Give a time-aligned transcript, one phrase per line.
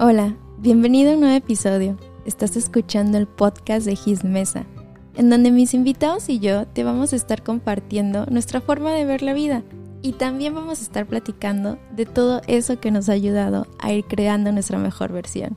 [0.00, 1.98] Hola, bienvenido a un nuevo episodio.
[2.24, 4.64] Estás escuchando el podcast de His Mesa,
[5.16, 9.22] en donde mis invitados y yo te vamos a estar compartiendo nuestra forma de ver
[9.22, 9.64] la vida
[10.00, 14.04] y también vamos a estar platicando de todo eso que nos ha ayudado a ir
[14.04, 15.56] creando nuestra mejor versión.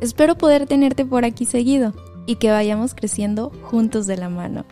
[0.00, 1.92] Espero poder tenerte por aquí seguido
[2.24, 4.64] y que vayamos creciendo juntos de la mano.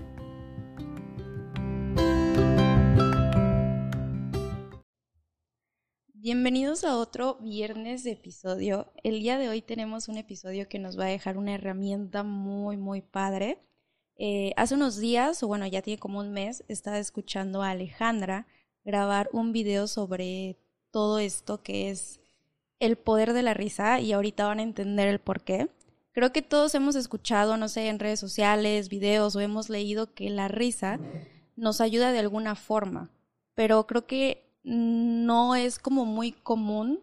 [6.32, 8.93] Bienvenidos a otro viernes de episodio.
[9.02, 12.76] El día de hoy tenemos un episodio que nos va a dejar una herramienta muy,
[12.76, 13.58] muy padre.
[14.14, 18.46] Eh, hace unos días, o bueno, ya tiene como un mes, estaba escuchando a Alejandra
[18.84, 20.56] grabar un video sobre
[20.93, 22.20] todo esto que es
[22.78, 25.68] el poder de la risa y ahorita van a entender el por qué.
[26.12, 30.31] Creo que todos hemos escuchado, no sé, en redes sociales, videos o hemos leído que
[30.31, 31.00] la risa
[31.56, 33.11] nos ayuda de alguna forma,
[33.56, 37.01] pero creo que no es como muy común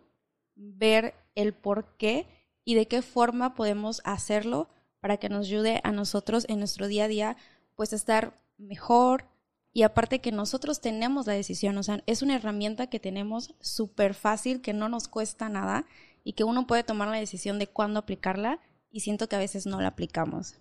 [0.55, 2.27] ver el por qué
[2.63, 7.05] y de qué forma podemos hacerlo para que nos ayude a nosotros en nuestro día
[7.05, 7.37] a día,
[7.75, 9.25] pues estar mejor
[9.71, 14.15] y aparte que nosotros tenemos la decisión, o sea, es una herramienta que tenemos súper
[14.15, 15.85] fácil, que no nos cuesta nada
[16.23, 18.59] y que uno puede tomar la decisión de cuándo aplicarla
[18.89, 20.55] y siento que a veces no la aplicamos.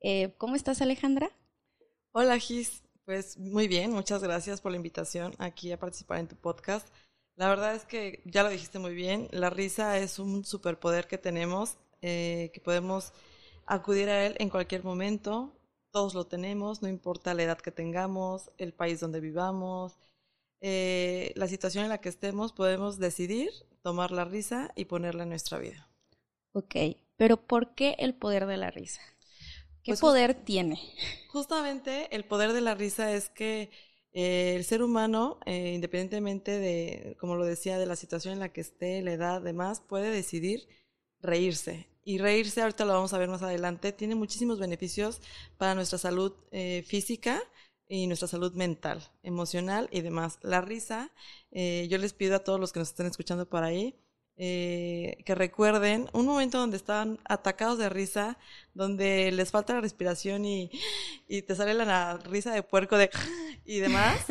[0.00, 1.30] Eh, ¿Cómo estás Alejandra?
[2.12, 6.36] Hola Gis, pues muy bien, muchas gracias por la invitación aquí a participar en tu
[6.36, 6.86] podcast.
[7.36, 11.16] La verdad es que ya lo dijiste muy bien, la risa es un superpoder que
[11.16, 13.14] tenemos, eh, que podemos
[13.64, 15.54] acudir a él en cualquier momento,
[15.90, 19.96] todos lo tenemos, no importa la edad que tengamos, el país donde vivamos,
[20.60, 23.48] eh, la situación en la que estemos, podemos decidir
[23.80, 25.88] tomar la risa y ponerla en nuestra vida.
[26.52, 26.76] Ok,
[27.16, 29.00] pero ¿por qué el poder de la risa?
[29.88, 30.78] ¿Qué pues poder tiene?
[31.28, 33.70] Justamente el poder de la risa es que
[34.12, 38.50] eh, el ser humano, eh, independientemente de, como lo decía, de la situación en la
[38.50, 40.68] que esté, la edad, demás, puede decidir
[41.22, 41.88] reírse.
[42.04, 45.22] Y reírse, ahorita lo vamos a ver más adelante, tiene muchísimos beneficios
[45.56, 47.42] para nuestra salud eh, física
[47.88, 50.38] y nuestra salud mental, emocional y demás.
[50.42, 51.10] La risa,
[51.50, 53.94] yo les pido a todos los que nos estén escuchando por ahí,
[54.40, 58.38] eh, que recuerden un momento donde estaban atacados de risa,
[58.72, 60.70] donde les falta la respiración y,
[61.26, 63.10] y te sale la risa de puerco de
[63.64, 64.24] y demás.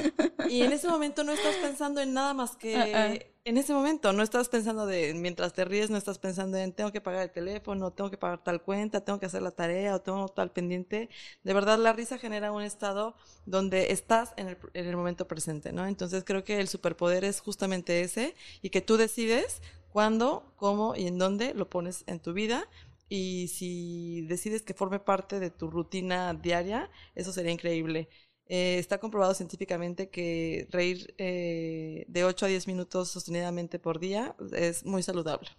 [0.50, 3.13] Y en ese momento no estás pensando en nada más que ah.
[3.44, 6.94] en ese momento, no estás pensando de mientras te ríes, no estás pensando en tengo
[6.94, 10.01] que pagar el teléfono, tengo que pagar tal cuenta, tengo que hacer la tarea o
[10.01, 11.09] tengo tal pendiente.
[11.44, 15.74] De verdad, la risa genera un estado donde estás en el, en el momento presente,
[15.74, 15.85] ¿no?
[15.85, 19.62] Entonces creo que el superpoder es justamente ese y que tú decides
[19.97, 22.69] cuándo, cómo y en dónde lo pones en tu vida.
[23.09, 28.07] Y si decides que forme parte de tu rutina diaria, eso sería increíble.
[28.46, 34.36] Eh, está comprobado científicamente que reír eh, de 8 a 10 minutos sostenidamente por día
[34.53, 35.50] es muy saludable.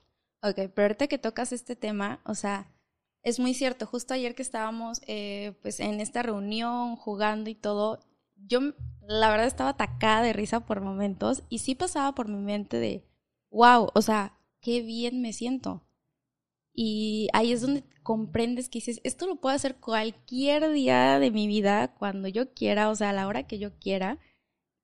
[0.44, 2.72] Ok, pero ahorita que tocas este tema, o sea,
[3.24, 3.86] es muy cierto.
[3.86, 7.98] Justo ayer que estábamos eh, pues en esta reunión jugando y todo,
[8.36, 8.60] yo
[9.00, 13.02] la verdad estaba atacada de risa por momentos y sí pasaba por mi mente de,
[13.50, 15.84] wow, o sea, qué bien me siento.
[16.72, 21.46] Y ahí es donde comprendes que dices, esto lo puedo hacer cualquier día de mi
[21.46, 24.18] vida, cuando yo quiera, o sea, a la hora que yo quiera.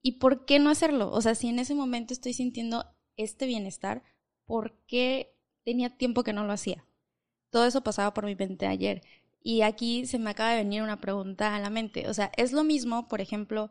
[0.03, 1.11] ¿Y por qué no hacerlo?
[1.11, 2.85] O sea, si en ese momento estoy sintiendo
[3.17, 4.03] este bienestar,
[4.45, 6.85] ¿por qué tenía tiempo que no lo hacía?
[7.51, 9.03] Todo eso pasaba por mi mente ayer.
[9.41, 12.09] Y aquí se me acaba de venir una pregunta a la mente.
[12.09, 13.71] O sea, es lo mismo, por ejemplo,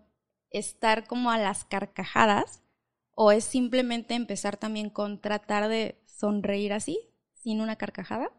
[0.50, 2.63] estar como a las carcajadas
[3.16, 7.00] ¿O es simplemente empezar también con tratar de sonreír así,
[7.34, 8.32] sin una carcajada?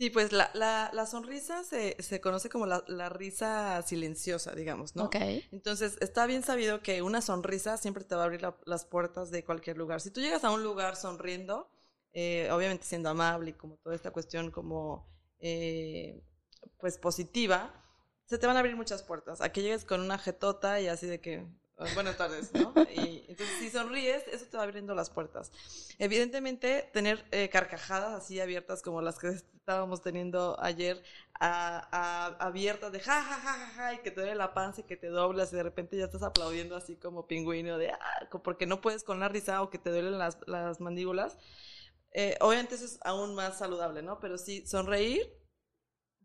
[0.00, 4.96] Sí, pues la, la, la sonrisa se, se, conoce como la, la, risa silenciosa, digamos,
[4.96, 5.04] ¿no?
[5.04, 5.16] Ok.
[5.52, 9.44] Entonces, está bien sabido que una sonrisa siempre te va a abrir las puertas de
[9.44, 10.00] cualquier lugar.
[10.00, 11.70] Si tú llegas a un lugar sonriendo,
[12.14, 15.06] eh, obviamente siendo amable y como toda esta cuestión como,
[15.38, 16.24] eh,
[16.78, 17.84] pues, positiva,
[18.24, 19.42] se te van a abrir muchas puertas.
[19.42, 21.46] A que llegues con una jetota y así de que,
[21.94, 22.72] buenas tardes, ¿no?
[22.94, 25.50] Y entonces si sonríes, eso te va abriendo las puertas.
[25.98, 31.02] Evidentemente, tener eh, carcajadas así abiertas como las que estábamos teniendo ayer,
[31.40, 34.96] abiertas de ja, ja, ja, ja, ja, y que te duele la panza y que
[34.96, 38.80] te doblas y de repente ya estás aplaudiendo así como pingüino de, ah, porque no
[38.80, 41.38] puedes con la risa o que te duelen las, las mandíbulas.
[42.12, 44.18] Eh, obviamente eso es aún más saludable, ¿no?
[44.20, 45.39] Pero sí, sonreír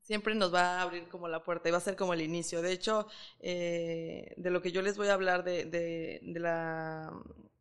[0.05, 2.61] siempre nos va a abrir como la puerta y va a ser como el inicio.
[2.61, 3.07] De hecho,
[3.39, 7.11] eh, de lo que yo les voy a hablar de, de, la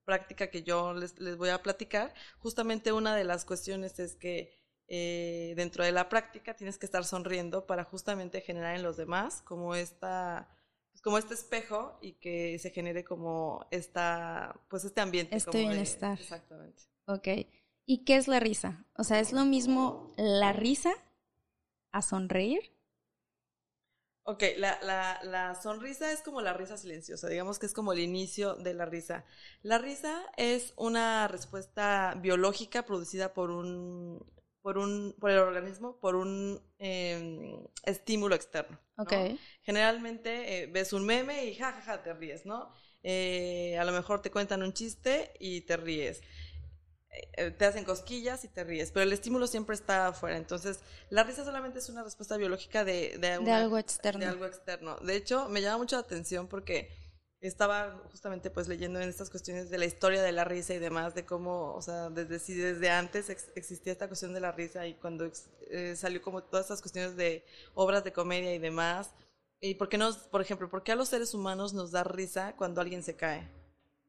[0.05, 4.55] práctica que yo les, les, voy a platicar, justamente una de las cuestiones es que
[4.87, 9.41] eh, dentro de la práctica tienes que estar sonriendo para justamente generar en los demás
[9.41, 10.49] como esta
[10.91, 16.21] pues como este espejo y que se genere como esta pues este ambiente este bienestar
[16.21, 17.29] exactamente Ok.
[17.87, 18.87] ¿Y qué es la risa?
[18.97, 20.95] O sea, ¿es lo mismo la risa
[21.95, 22.75] a sonreír?
[24.27, 28.01] Ok, la, la, la, sonrisa es como la risa silenciosa, digamos que es como el
[28.01, 29.25] inicio de la risa.
[29.63, 34.25] La risa es una respuesta biológica producida por un,
[34.63, 38.81] por un, por el organismo, por un em, estímulo externo.
[38.97, 39.05] ¿no?
[39.63, 42.73] Generalmente eh, ves un meme y jajaja ja, ja, te ríes, ¿no?
[43.03, 46.23] Eh, a lo mejor te cuentan un chiste y te ríes.
[47.37, 50.37] Eh, te hacen cosquillas y te ríes, pero el estímulo siempre está afuera.
[50.37, 50.81] Entonces,
[51.11, 54.21] la risa solamente es una respuesta biológica de, de, algo externo.
[54.21, 54.97] de algo externo.
[54.97, 56.91] De hecho, me llama mucho la atención porque
[57.41, 61.15] estaba justamente pues leyendo en estas cuestiones de la historia de la risa y demás,
[61.15, 64.95] de cómo, o sea, desde si desde antes existía esta cuestión de la risa y
[64.95, 65.31] cuando
[65.71, 67.45] eh, salió como todas estas cuestiones de
[67.75, 69.11] obras de comedia y demás.
[69.61, 72.55] Y por qué nos, por ejemplo, por qué a los seres humanos nos da risa
[72.57, 73.49] cuando alguien se cae?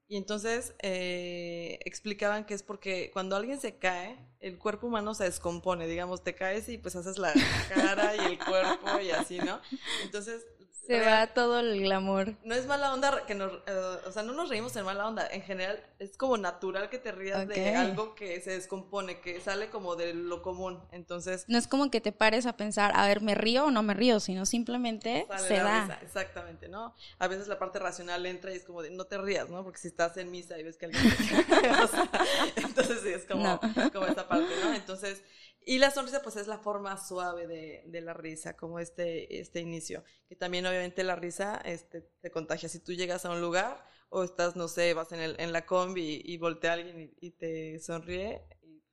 [0.07, 5.23] Y entonces eh, explicaban que es porque cuando alguien se cae, el cuerpo humano se
[5.23, 7.33] descompone, digamos, te caes y pues haces la
[7.69, 9.59] cara y el cuerpo y así, ¿no?
[10.03, 10.45] Entonces
[10.85, 12.35] se va todo el glamour.
[12.43, 15.27] No es mala onda que nos, uh, o sea, no nos reímos en mala onda.
[15.27, 17.63] En general, es como natural que te rías okay.
[17.63, 20.79] de algo que se descompone, que sale como de lo común.
[20.91, 21.45] Entonces.
[21.47, 23.93] No es como que te pares a pensar, a ver, ¿me río o no me
[23.93, 24.19] río?
[24.19, 25.99] Sino simplemente se da.
[26.01, 26.93] Exactamente, ¿no?
[27.19, 29.63] A veces la parte racional entra y es como de, no te rías, ¿no?
[29.63, 31.05] Porque si estás en misa y ves que alguien
[31.83, 32.09] o sea,
[32.55, 33.59] entonces sí, es como, no.
[33.91, 34.73] como esa parte, ¿no?
[34.73, 35.23] Entonces.
[35.67, 39.61] Y la sonrisa, pues es la forma suave de, de, la risa, como este, este
[39.61, 40.03] inicio.
[40.29, 42.69] Que también, obviamente, la risa este, te contagia.
[42.69, 45.65] Si tú llegas a un lugar o estás, no sé, vas en, el, en la
[45.65, 48.83] combi y, y voltea a alguien y, y, te sonríe, y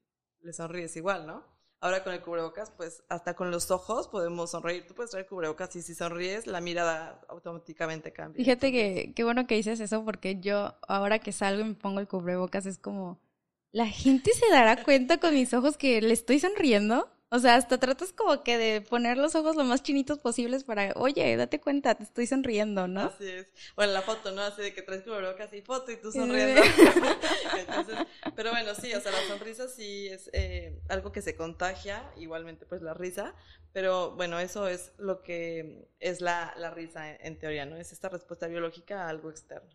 [0.40, 1.44] le sonríes igual, ¿no?
[1.82, 4.86] Ahora con el cubrebocas, pues hasta con los ojos podemos sonreír.
[4.86, 8.42] Tú puedes traer cubrebocas y si sonríes, la mirada automáticamente cambia.
[8.42, 12.00] Fíjate que qué bueno que dices eso porque yo ahora que salgo y me pongo
[12.00, 13.20] el cubrebocas es como
[13.72, 17.10] la gente se dará cuenta con mis ojos que le estoy sonriendo.
[17.34, 20.92] O sea, hasta tratas como que de poner los ojos lo más chinitos posibles para,
[20.96, 23.00] oye, date cuenta, te estoy sonriendo, ¿no?
[23.00, 23.46] Así es.
[23.74, 24.42] Bueno, la foto, ¿no?
[24.42, 26.60] Así de que traes cubrebocas y foto y tú sonriendo.
[27.58, 27.96] Entonces,
[28.36, 32.66] pero bueno, sí, o sea, la sonrisa sí es eh, algo que se contagia, igualmente
[32.66, 33.34] pues la risa,
[33.72, 37.76] pero bueno, eso es lo que es la, la risa en, en teoría, ¿no?
[37.78, 39.70] Es esta respuesta biológica a algo externo.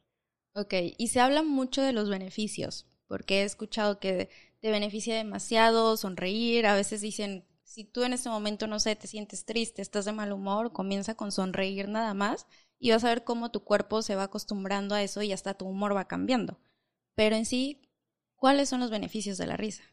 [0.54, 5.98] Ok, y se habla mucho de los beneficios, porque he escuchado que te beneficia demasiado
[5.98, 10.06] sonreír, a veces dicen, si tú en este momento, no sé, te sientes triste, estás
[10.06, 12.48] de mal humor, comienza con sonreír nada más
[12.80, 15.66] y vas a ver cómo tu cuerpo se va acostumbrando a eso y hasta tu
[15.68, 16.60] humor va cambiando.
[17.16, 17.82] Pero en sí,
[18.36, 19.84] ¿cuáles son los beneficios de la risa?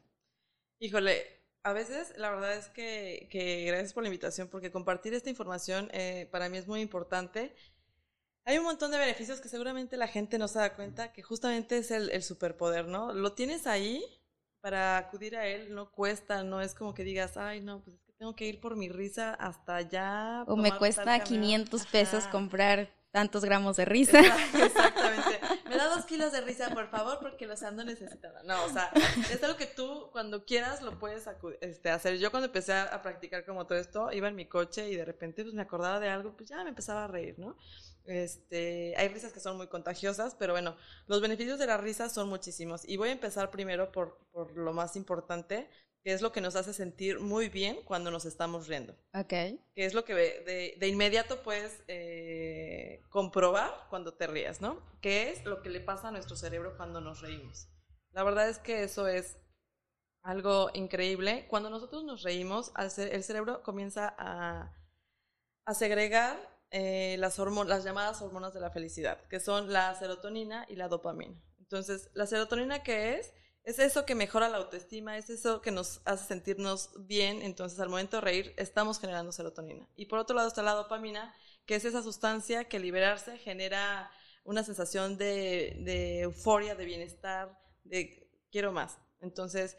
[0.78, 1.24] Híjole,
[1.62, 5.88] a veces la verdad es que, que gracias por la invitación porque compartir esta información
[5.92, 7.54] eh, para mí es muy importante.
[8.46, 11.78] Hay un montón de beneficios que seguramente la gente no se da cuenta que justamente
[11.78, 13.14] es el, el superpoder, ¿no?
[13.14, 14.04] Lo tienes ahí
[14.60, 18.02] para acudir a él, no cuesta, no es como que digas, ay, no, pues es
[18.02, 20.44] que tengo que ir por mi risa hasta allá.
[20.46, 22.30] O me cuesta 500 pesos Ajá.
[22.30, 24.20] comprar tantos gramos de risa.
[24.20, 25.33] Exactamente.
[25.88, 28.42] Dos kilos de risa, por favor, porque los ando necesitando.
[28.44, 28.90] No, o sea,
[29.30, 31.28] es algo que tú cuando quieras lo puedes
[31.60, 32.18] este, hacer.
[32.18, 35.42] Yo cuando empecé a practicar como todo esto, iba en mi coche y de repente
[35.42, 37.56] pues me acordaba de algo, pues ya me empezaba a reír, ¿no?
[38.04, 40.76] Este, hay risas que son muy contagiosas, pero bueno,
[41.06, 42.86] los beneficios de la risa son muchísimos.
[42.86, 45.70] Y voy a empezar primero por, por lo más importante,
[46.04, 48.92] que es lo que nos hace sentir muy bien cuando nos estamos riendo.
[49.14, 49.28] Ok.
[49.28, 54.82] Que es lo que de, de inmediato puedes eh, comprobar cuando te rías, ¿no?
[55.00, 57.68] Que es lo que le pasa a nuestro cerebro cuando nos reímos.
[58.12, 59.38] La verdad es que eso es
[60.22, 61.46] algo increíble.
[61.48, 64.76] Cuando nosotros nos reímos, el cerebro comienza a,
[65.64, 66.36] a segregar
[66.70, 71.40] eh, las, las llamadas hormonas de la felicidad, que son la serotonina y la dopamina.
[71.60, 73.32] Entonces, la serotonina, ¿qué es?
[73.64, 77.88] Es eso que mejora la autoestima, es eso que nos hace sentirnos bien, entonces al
[77.88, 79.88] momento de reír estamos generando serotonina.
[79.96, 84.10] Y por otro lado está la dopamina, que es esa sustancia que liberarse genera
[84.44, 88.98] una sensación de, de euforia, de bienestar, de quiero más.
[89.22, 89.78] Entonces,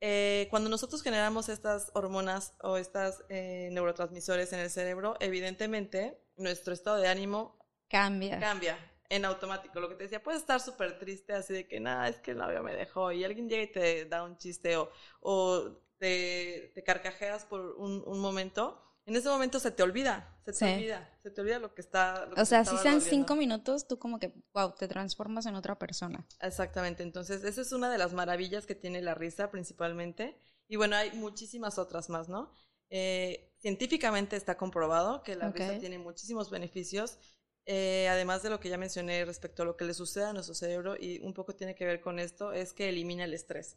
[0.00, 6.74] eh, cuando nosotros generamos estas hormonas o estas eh, neurotransmisores en el cerebro, evidentemente nuestro
[6.74, 8.38] estado de ánimo cambia.
[8.38, 9.80] Cambia en automático.
[9.80, 12.38] Lo que te decía, puedes estar súper triste, así de que nada, es que el
[12.38, 16.82] novio me dejó y alguien llega y te da un chiste o, o te, te,
[16.82, 18.80] carcajeas por un, un, momento.
[19.06, 20.64] En ese momento se te olvida, se te sí.
[20.64, 22.26] olvida, se te olvida lo que está.
[22.26, 25.78] Lo o sea, si sean cinco minutos, tú como que, wow, te transformas en otra
[25.78, 26.26] persona.
[26.40, 30.40] Exactamente, entonces esa es una de las maravillas que tiene la risa principalmente.
[30.66, 32.50] Y bueno, hay muchísimas otras más, ¿no?
[32.88, 35.66] Eh, científicamente está comprobado que la okay.
[35.66, 37.18] risa tiene muchísimos beneficios
[37.66, 40.54] eh, además de lo que ya mencioné respecto a lo que le sucede a nuestro
[40.54, 43.76] cerebro, y un poco tiene que ver con esto, es que elimina el estrés.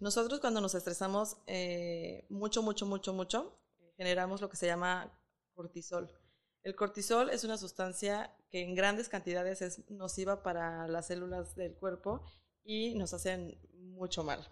[0.00, 3.58] Nosotros cuando nos estresamos eh, mucho, mucho, mucho, mucho,
[3.96, 5.18] generamos lo que se llama
[5.54, 6.10] cortisol.
[6.62, 11.74] El cortisol es una sustancia que en grandes cantidades es nociva para las células del
[11.74, 12.22] cuerpo
[12.62, 14.46] y nos hacen mucho mal.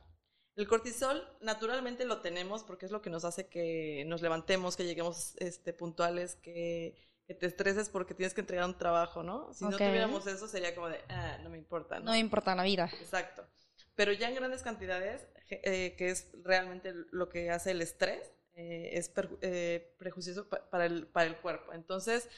[0.57, 4.85] El cortisol naturalmente lo tenemos porque es lo que nos hace que nos levantemos, que
[4.85, 6.97] lleguemos este, puntuales, que,
[7.35, 9.53] te estreses porque tienes que entregar un trabajo, ¿no?
[9.55, 12.01] Si no tuviéramos eso sería como de, ah, no me importa.
[12.01, 12.13] ¿no?
[12.13, 12.91] me importa la vida.
[13.01, 13.47] Exacto.
[13.95, 18.91] Pero ya en grandes cantidades, eh, que es realmente lo que hace el estrés, eh,
[18.95, 21.73] es eh, prejuicioso para el, para el cuerpo.
[21.73, 22.29] Entonces,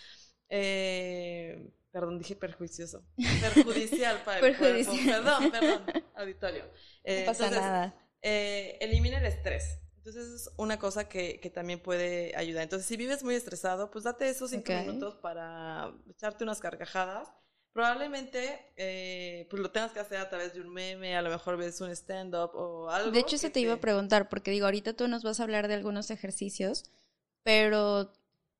[1.90, 4.92] perdón, dije perjuicioso, perjudicial para el cuerpo.
[5.06, 6.64] Perdón, perdón, auditorio.
[7.04, 7.94] no pasa nada.
[8.20, 9.81] elimina el estrés.
[10.04, 12.64] Entonces es una cosa que, que, también puede ayudar.
[12.64, 17.28] Entonces, si vives muy estresado, pues date esos cinco minutos para echarte unas carcajadas
[17.72, 21.56] probablemente eh, pues lo tengas que hacer a través de un meme, a lo mejor
[21.56, 23.10] ves un stand-up o algo.
[23.10, 25.68] De hecho, eso te, iba a preguntar, porque digo, ahorita tú nos vas a hablar
[25.68, 26.84] de algunos ejercicios,
[27.42, 28.12] pero,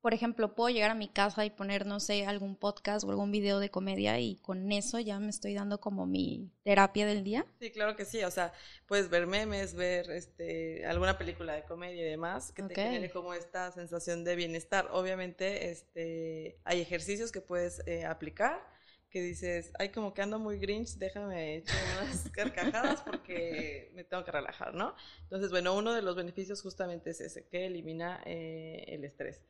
[0.02, 3.30] por ejemplo, puedo llegar a mi casa y poner, no sé, algún podcast o algún
[3.30, 7.46] video de comedia y con eso ya me estoy dando como mi terapia del día.
[7.60, 8.52] Sí, claro que sí, o sea,
[8.86, 13.32] puedes ver memes, ver este alguna película de comedia y demás que te genere como
[13.32, 14.88] esta sensación de bienestar.
[14.90, 18.60] Obviamente, este hay ejercicios que puedes eh, aplicar
[19.08, 24.24] que dices, ay, como que ando muy grinch, déjame echar unas carcajadas porque me tengo
[24.24, 24.96] que relajar, ¿no?
[25.24, 29.42] Entonces, bueno, uno de los beneficios justamente es ese, que elimina eh, el estrés.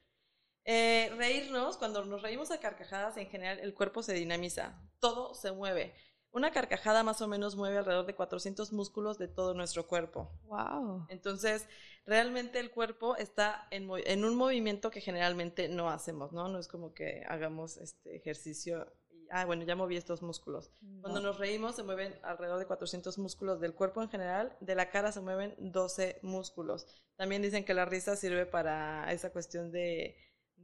[0.64, 5.52] Eh, reírnos, cuando nos reímos a carcajadas, en general el cuerpo se dinamiza, todo se
[5.52, 5.94] mueve.
[6.30, 10.30] Una carcajada más o menos mueve alrededor de 400 músculos de todo nuestro cuerpo.
[10.44, 11.06] Wow.
[11.10, 11.68] Entonces,
[12.06, 16.48] realmente el cuerpo está en, en un movimiento que generalmente no hacemos, ¿no?
[16.48, 18.86] No es como que hagamos este ejercicio
[19.32, 20.70] ah, bueno, ya moví estos músculos.
[21.00, 24.90] Cuando nos reímos se mueven alrededor de 400 músculos del cuerpo en general, de la
[24.90, 26.86] cara se mueven 12 músculos.
[27.16, 30.16] También dicen que la risa sirve para esa cuestión de,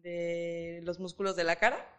[0.02, 1.94] de los músculos de la cara.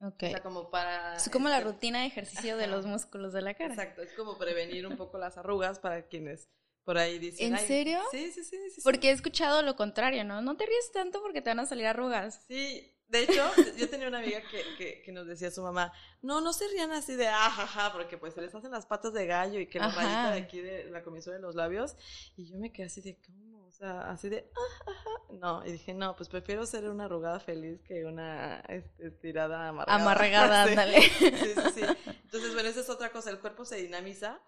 [0.00, 0.22] Ok.
[0.22, 1.16] O sea, como para...
[1.16, 3.74] Es como la este, rutina de ejercicio de los músculos de la cara.
[3.74, 6.48] Exacto, es como prevenir un poco las arrugas para quienes
[6.84, 7.54] por ahí dicen.
[7.54, 8.00] ¿En serio?
[8.10, 8.80] Sí, sí, sí, sí.
[8.82, 10.40] Porque he escuchado lo contrario, ¿no?
[10.40, 12.44] No te ríes tanto porque te van a salir arrugas.
[12.48, 14.40] Sí, de hecho, yo tenía una amiga
[14.78, 18.18] que, que, nos decía su mamá, no, no se rían así de ajaja, ah, porque
[18.18, 20.84] pues se les hacen las patas de gallo y que la rayita de aquí de
[20.90, 21.96] la comisura de los labios.
[22.36, 23.47] Y yo me quedé así de, ¿cómo?
[23.78, 24.50] Sea, así de,
[24.86, 25.10] ajaja.
[25.30, 30.02] No, y dije, no, pues prefiero ser una arrugada feliz que una este, estirada amargada.
[30.02, 31.00] Amargada, ándale.
[31.00, 31.82] sí, sí, sí.
[32.24, 34.40] Entonces, bueno, esa es otra cosa, el cuerpo se dinamiza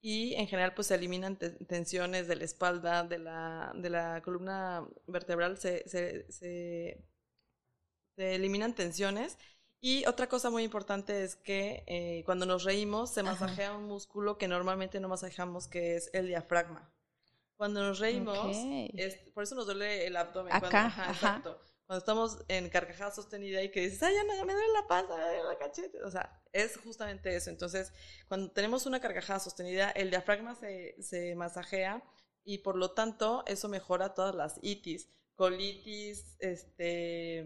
[0.00, 4.88] y en general pues se eliminan tensiones de la espalda, de la, de la columna
[5.06, 7.04] vertebral, se, se, se
[8.18, 9.38] se eliminan tensiones.
[9.80, 14.36] Y otra cosa muy importante es que eh, cuando nos reímos se masajea un músculo
[14.36, 16.92] que normalmente no masajamos, que es el diafragma.
[17.58, 18.56] Cuando nos reímos,
[19.34, 20.52] por eso nos duele el abdomen.
[20.52, 21.60] Acá, cuando, exacto.
[21.86, 25.16] Cuando estamos en carcajada sostenida y que dices, ay, ya, no, me duele la panza,
[25.16, 26.00] me duele la cachete.
[26.04, 27.50] O sea, es justamente eso.
[27.50, 27.92] Entonces,
[28.28, 32.04] cuando tenemos una carcajada sostenida, el diafragma se, se masajea
[32.44, 37.44] y por lo tanto eso mejora todas las itis, colitis, este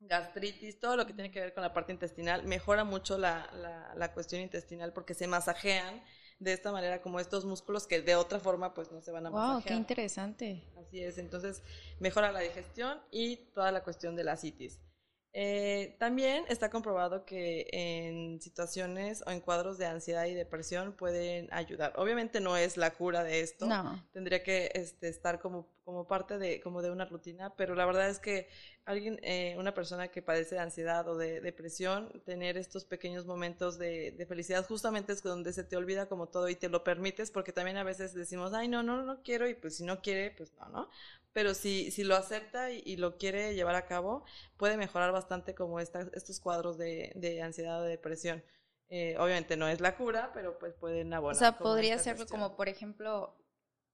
[0.00, 3.50] gastritis, todo lo que tiene que ver con la parte intestinal, mejora mucho la,
[3.96, 6.04] la, cuestión intestinal porque se masajean
[6.38, 9.30] de esta manera como estos músculos que de otra forma pues no se van a
[9.30, 9.54] masajear.
[9.54, 10.64] Wow, qué interesante.
[10.78, 11.62] Así es, entonces
[12.00, 14.80] mejora la digestión y toda la cuestión de la citis.
[15.36, 21.52] Eh, también está comprobado que en situaciones o en cuadros de ansiedad y depresión pueden
[21.52, 21.92] ayudar.
[21.96, 23.66] Obviamente no es la cura de esto.
[23.66, 24.00] No.
[24.12, 28.08] Tendría que este, estar como, como parte de, como de una rutina, pero la verdad
[28.10, 28.48] es que
[28.84, 33.76] alguien, eh, una persona que padece de ansiedad o de depresión, tener estos pequeños momentos
[33.76, 37.32] de, de, felicidad justamente es donde se te olvida como todo y te lo permites,
[37.32, 40.30] porque también a veces decimos, ay, no, no, no quiero, y pues si no quiere,
[40.30, 40.88] pues no, ¿no?
[41.34, 44.24] Pero si, si lo acepta y, lo quiere llevar a cabo,
[44.56, 48.42] puede mejorar bastante como estos cuadros de, de ansiedad o de depresión.
[48.88, 51.34] Eh, obviamente no es la cura, pero pues pueden abonar.
[51.34, 53.36] O sea, podría ser como, por ejemplo,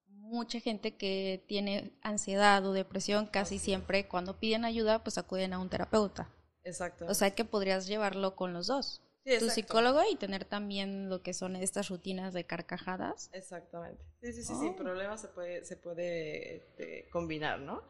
[0.06, 5.59] mucha gente que tiene ansiedad o depresión, casi siempre cuando piden ayuda, pues acuden a
[5.59, 6.28] un terapeuta.
[6.62, 7.06] Exacto.
[7.09, 11.34] O sea, que podrías llevarlo con los dos tu psicólogo y tener también lo que
[11.34, 13.30] son estas rutinas de carcajadas.
[13.32, 14.02] Exactamente.
[14.22, 14.76] Sí, sí, sí, sin oh.
[14.76, 17.82] problema se puede, se puede este, combinar, ¿no?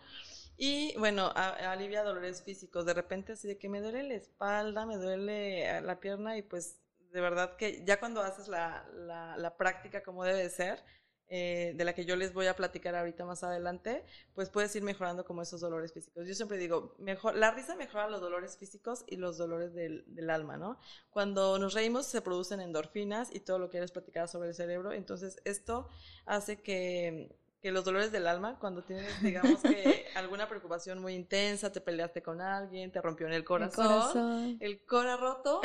[0.57, 2.85] Y bueno, alivia dolores físicos.
[2.85, 6.79] De repente así de que me duele la espalda, me duele la pierna y pues
[7.13, 10.85] de verdad que ya cuando haces la, la, la práctica como debe ser,
[11.31, 14.83] eh, de la que yo les voy a platicar ahorita más adelante, pues puedes ir
[14.83, 16.27] mejorando como esos dolores físicos.
[16.27, 20.29] Yo siempre digo, mejor, la risa mejora los dolores físicos y los dolores del, del
[20.29, 20.79] alma, ¿no?
[21.11, 24.93] Cuando nos reímos se producen endorfinas y todo lo que les platicar sobre el cerebro,
[24.93, 25.89] entonces esto
[26.27, 31.71] hace que que los dolores del alma, cuando tienes, digamos que alguna preocupación muy intensa,
[31.71, 35.21] te peleaste con alguien, te rompió en el corazón, el, corazón.
[35.21, 35.61] roto,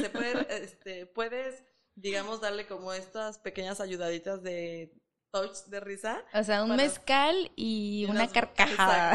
[0.00, 1.64] se puede, este, puedes,
[1.96, 4.92] digamos, darle como estas pequeñas ayudaditas de
[5.32, 6.24] touch de risa.
[6.34, 9.14] O sea, un mezcal y una carcajada.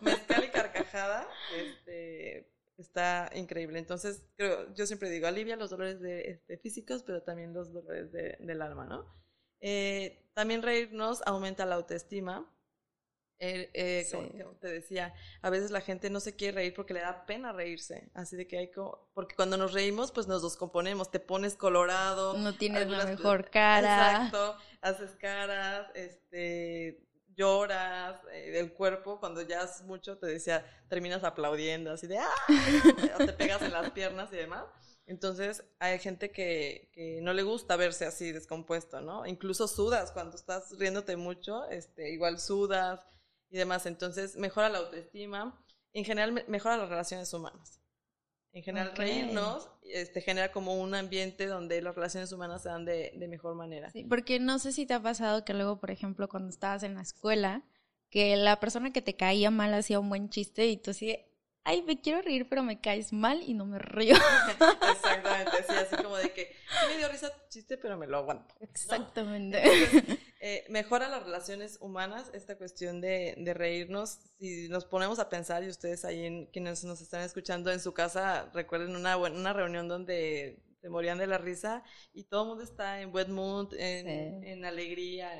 [0.00, 3.78] Mezcal y carcajada, este, está increíble.
[3.78, 8.10] Entonces, creo, yo siempre digo, alivia los dolores de, este, físicos, pero también los dolores
[8.10, 9.04] del alma, ¿no?
[9.60, 12.50] Eh, también reírnos aumenta la autoestima.
[13.42, 17.00] Eh, eh, como te decía, a veces la gente no se quiere reír porque le
[17.00, 18.10] da pena reírse.
[18.12, 22.34] Así de que hay como, porque cuando nos reímos, pues nos descomponemos, te pones colorado.
[22.34, 24.26] No tienes la mejor cara.
[24.26, 27.02] Exacto, haces caras, este,
[27.34, 32.30] lloras, el cuerpo, cuando ya haces mucho, te decía, terminas aplaudiendo, así de ¡ah!
[33.14, 34.66] o te pegas en las piernas y demás.
[35.06, 39.26] Entonces hay gente que, no le gusta verse así descompuesto, ¿no?
[39.26, 43.00] Incluso sudas cuando estás riéndote mucho, este, igual sudas
[43.50, 43.86] y demás.
[43.86, 45.62] Entonces mejora la autoestima.
[45.92, 47.80] En general mejora las relaciones humanas.
[48.52, 53.12] En general reírnos este, genera como un ambiente donde las relaciones humanas se dan de,
[53.14, 53.90] de mejor manera.
[53.90, 56.96] Sí, porque no sé si te ha pasado que luego, por ejemplo, cuando estabas en
[56.96, 57.62] la escuela,
[58.10, 61.16] que la persona que te caía mal hacía un buen chiste y tú así,
[61.62, 64.16] ay, me quiero reír, pero me caes mal y no me río.
[64.92, 66.52] Exactamente, sí, así como de que
[66.88, 68.54] me dio risa chiste, pero me lo aguanto.
[68.60, 69.62] Exactamente.
[70.42, 74.20] Eh, mejora las relaciones humanas esta cuestión de, de, reírnos.
[74.38, 77.92] Si nos ponemos a pensar, y ustedes ahí en, quienes nos están escuchando en su
[77.92, 82.64] casa, recuerden una, una reunión donde se morían de la risa y todo el mundo
[82.64, 85.30] está en buen mood, en, en alegría,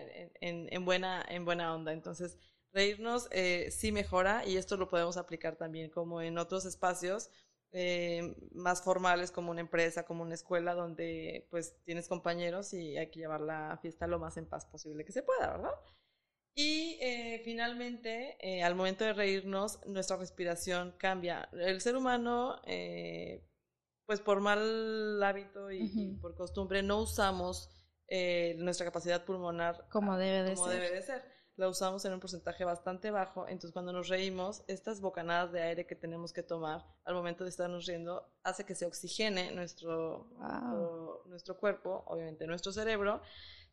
[0.40, 1.95] en, en, buena, en buena onda.
[1.95, 2.37] Entonces,
[2.73, 7.30] reírnos eh, sí mejora y esto lo podemos aplicar también como en otros espacios
[7.73, 13.11] eh, más formales como una empresa, como una escuela donde pues tienes compañeros y hay
[13.11, 15.75] que llevar la fiesta lo más en paz posible que se pueda, ¿verdad?
[16.55, 21.49] Y eh, finalmente, al momento de reírnos, nuestra respiración cambia.
[21.53, 22.61] El ser humano,
[24.05, 27.71] pues por mal hábito y, por costumbre, no usamos
[28.57, 32.64] nuestra capacidad pulmonar como debe de como Debe de ser la usamos en un porcentaje
[32.64, 37.14] bastante bajo, entonces cuando nos reímos, estas bocanadas de aire que tenemos que tomar al
[37.14, 40.27] momento de estarnos riendo hace que se oxigene nuestro,
[41.27, 43.20] nuestro, cuerpo, obviamente nuestro cerebro,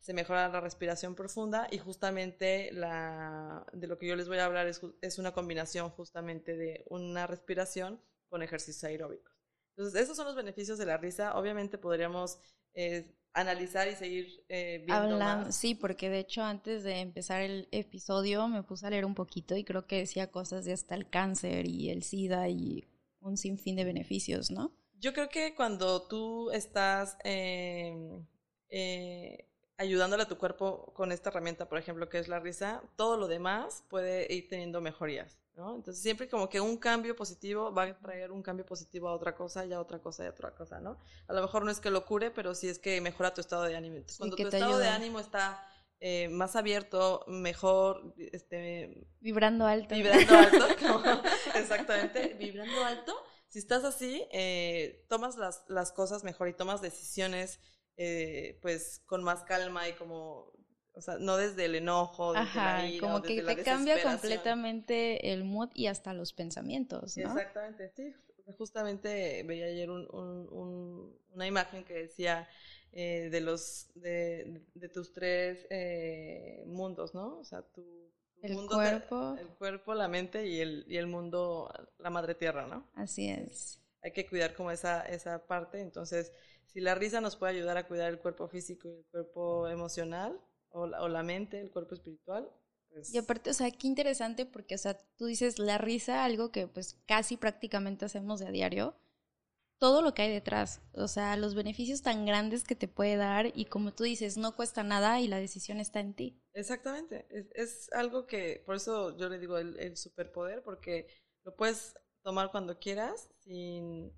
[0.00, 4.44] se mejora la respiración profunda y justamente la, de lo que yo les voy a
[4.44, 9.32] hablar es, es una combinación justamente de una respiración con ejercicios aeróbicos.
[9.76, 11.38] Entonces, esos son los beneficios de la risa.
[11.38, 12.38] Obviamente podríamos
[12.74, 15.54] eh, analizar y seguir eh, viendo más.
[15.54, 19.56] Sí, porque de hecho antes de empezar el episodio me puse a leer un poquito
[19.56, 22.88] y creo que decía cosas de hasta el cáncer y el SIDA y
[23.20, 24.72] un sinfín de beneficios, ¿no?
[25.00, 28.24] Yo creo que cuando tú estás em,
[28.68, 29.46] eh,
[29.76, 33.28] ayudándole a tu cuerpo con esta herramienta, por ejemplo, que es la risa, todo lo
[33.28, 35.38] demás puede ir teniendo mejorías.
[35.58, 39.34] Entonces siempre como que un cambio positivo va a traer un cambio positivo a otra
[39.34, 40.98] cosa y a otra cosa y a otra cosa, ¿no?
[41.26, 43.64] A lo mejor no es que lo cure, pero sí es que mejora tu estado
[43.64, 44.04] de ánimo.
[44.18, 45.66] cuando tu estado de ánimo está
[46.00, 49.08] eh, más abierto, mejor, este...
[49.20, 49.94] Vibrando alto.
[49.94, 50.66] Vibrando alto,
[51.54, 53.14] exactamente, vibrando alto.
[53.48, 57.60] Si estás así, eh, tomas las, las cosas mejor y tomas decisiones
[58.00, 60.52] eh, pues con más calma y como
[60.98, 65.44] o sea, no desde el enojo, desde Ajá, la como que te cambia completamente el
[65.44, 67.30] mood y hasta los pensamientos, ¿no?
[67.30, 68.14] Exactamente, sí.
[68.56, 72.48] Justamente veía ayer un, un, una imagen que decía
[72.92, 77.38] eh, de los de, de tus tres eh, mundos, ¿no?
[77.38, 78.10] O sea, tu,
[78.42, 82.84] el cuerpo, el cuerpo, la mente y el y el mundo, la madre tierra, ¿no?
[82.94, 83.78] Así es.
[84.02, 86.32] Hay que cuidar como esa esa parte, entonces
[86.66, 90.40] si la risa nos puede ayudar a cuidar el cuerpo físico y el cuerpo emocional,
[90.70, 92.50] o la, mente, el cuerpo espiritual.
[92.90, 96.50] Pues y aparte, o sea, qué interesante porque, o sea, tú dices la risa, algo
[96.50, 98.94] que pues casi prácticamente hacemos de a diario,
[99.78, 103.52] todo lo que hay detrás, o sea, los beneficios tan grandes que te puede dar
[103.54, 106.42] y como tú dices, no cuesta nada y la decisión está en ti.
[106.52, 111.06] Exactamente, es, algo que, por eso yo le digo el, superpoder, porque
[111.44, 114.12] lo puedes tomar cuando quieras sin,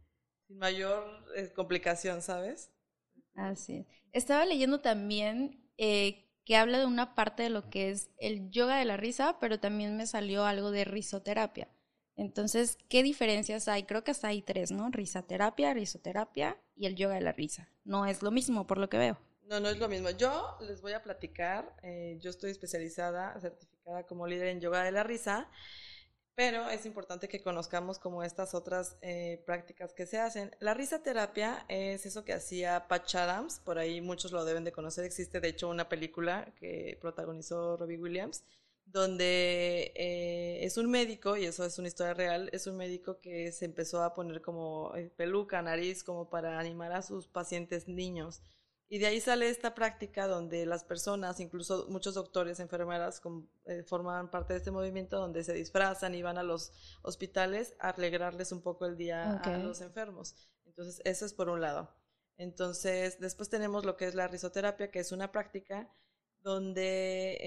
[0.49, 1.05] mayor
[1.37, 2.73] eh, complicación, ¿sabes?
[3.35, 3.87] Así es.
[4.13, 8.77] Estaba leyendo también eh, que habla de una parte de lo que es el yoga
[8.77, 11.69] de la risa, pero también me salió algo de risoterapia.
[12.17, 13.85] Entonces, ¿qué diferencias hay?
[13.85, 14.91] Creo que hasta hay tres, ¿no?
[14.91, 17.69] Risoterapia, risoterapia y el yoga de la risa.
[17.85, 19.17] No es lo mismo, por lo que veo.
[19.45, 20.11] No, no es lo mismo.
[20.11, 24.91] Yo les voy a platicar, eh, yo estoy especializada, certificada como líder en yoga de
[24.91, 25.49] la risa,
[26.41, 30.57] pero es importante que conozcamos como estas otras eh, prácticas que se hacen.
[30.59, 34.73] La risa terapia es eso que hacía Patch Adams, por ahí muchos lo deben de
[34.73, 38.43] conocer, existe de hecho una película que protagonizó Robbie Williams,
[38.87, 43.53] donde eh, es un médico, y eso es una historia real, es un médico que
[43.53, 48.41] se empezó a poner como peluca, nariz, como para animar a sus pacientes niños.
[48.93, 53.23] Y de ahí sale esta práctica donde las personas, incluso muchos doctores, enfermeras,
[53.67, 56.73] eh, forman parte de este movimiento donde se disfrazan y van a los
[57.03, 60.35] hospitales a alegrarles un poco el día a los enfermos.
[60.65, 61.89] Entonces, eso es por un lado.
[62.37, 65.89] Entonces, después tenemos lo que es la risoterapia, que es una práctica
[66.43, 67.39] donde,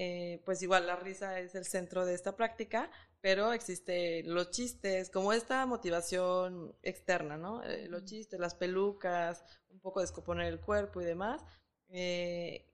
[0.54, 2.88] pues igual, la risa es el centro de esta práctica,
[3.20, 7.60] pero existe los chistes, como esta motivación externa, ¿no?
[7.64, 11.42] Eh, los chistes, las pelucas, un poco descomponer el cuerpo y demás.
[11.88, 12.72] Eh,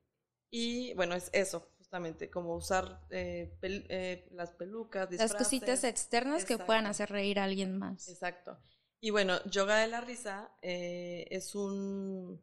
[0.51, 6.85] y bueno, es eso, justamente, como usar eh, las pelucas, Las cositas externas que puedan
[6.85, 8.11] hacer reír a alguien más.
[8.11, 8.59] Exacto.
[9.01, 12.43] Y bueno, yoga de la risa es un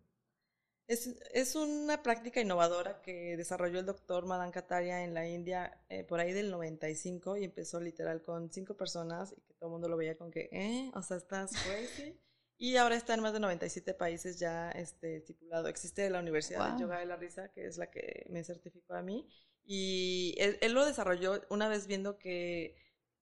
[0.88, 6.19] es, una práctica innovadora que desarrolló el doctor Madan Kataria en la India eh, por
[6.19, 9.97] ahí del 95 y empezó literal con cinco personas y que todo el mundo lo
[9.97, 10.91] veía con que, ¿eh?
[10.95, 12.17] O sea, estás crazy.
[12.58, 15.67] Y ahora está en más de 97 países ya este, estipulado.
[15.67, 19.04] Existe la Universidad de Yoga de la Risa, que es la que me certificó a
[19.04, 19.30] mí.
[19.63, 22.76] Y él, él, lo desarrolló una vez viendo que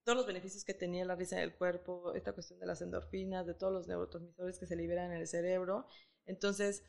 [0.04, 3.44] todos los beneficios que tenía la risa en el cuerpo, esta cuestión de las endorfinas,
[3.44, 5.86] de todos los neurotransmisores que se liberan en el cerebro.
[6.24, 6.84] Entonces,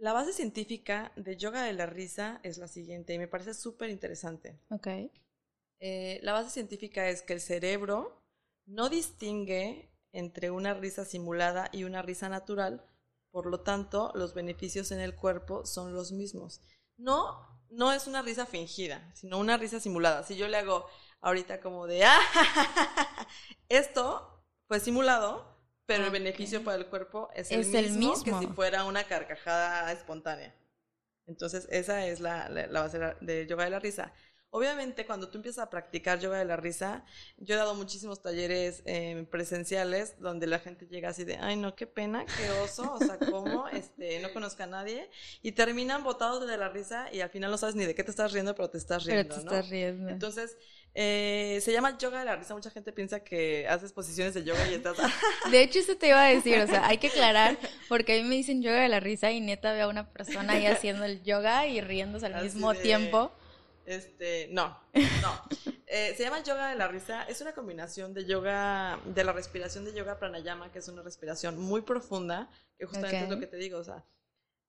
[0.00, 3.90] la base científica de yoga de la risa es la siguiente y me parece súper
[3.90, 4.58] interesante.
[4.70, 4.88] Ok.
[5.78, 8.22] Eh, la base científica es que el cerebro
[8.64, 12.82] no distingue entre una risa simulada y una risa natural,
[13.30, 16.62] por lo tanto, los beneficios en el cuerpo son los mismos.
[16.96, 20.22] No, no es una risa fingida, sino una risa simulada.
[20.24, 20.86] Si yo le hago
[21.20, 22.18] ahorita como de, ¡ah!
[23.68, 25.59] Esto fue simulado,
[25.90, 30.54] pero el beneficio para el cuerpo es, el, mismo que si fuera una carcajada espontánea.
[31.26, 34.12] Entonces, esa es la, base de yoga de la risa.
[34.50, 37.04] Obviamente, cuando tú empiezas a practicar yoga de la risa,
[37.38, 41.74] yo he dado muchísimos talleres eh, presenciales donde la gente llega así de, ay, no,
[41.74, 43.66] qué pena, qué oso, o sea, ¿cómo?
[43.72, 45.10] Este, no conozco a nadie.
[45.42, 48.10] Y terminan botados de la risa y al final no sabes ni de qué te
[48.12, 50.08] estás riendo, pero te estás riendo, pero te estás riendo.
[50.08, 50.56] Entonces,
[50.94, 52.54] eh, se llama yoga de la risa.
[52.54, 54.96] Mucha gente piensa que haces posiciones de yoga y estás.
[55.50, 56.58] De hecho, eso te iba a decir.
[56.58, 59.40] O sea, hay que aclarar, porque a mí me dicen yoga de la risa y
[59.40, 63.32] neta veo a una persona ahí haciendo el yoga y riéndose al mismo tiempo.
[63.86, 65.42] Este, no, no.
[65.86, 67.24] Eh, se llama yoga de la risa.
[67.24, 71.58] Es una combinación de yoga, de la respiración de yoga pranayama, que es una respiración
[71.58, 72.48] muy profunda,
[72.78, 73.78] que justamente es lo que te digo.
[73.78, 74.04] O sea,